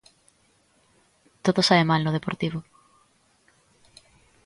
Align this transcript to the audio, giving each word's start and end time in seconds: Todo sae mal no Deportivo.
Todo 1.45 1.59
sae 1.67 1.83
mal 1.89 2.01
no 2.03 2.15
Deportivo. 2.17 2.59